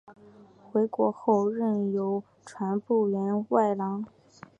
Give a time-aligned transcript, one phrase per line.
[0.73, 4.03] 回国后任邮传部员外郎。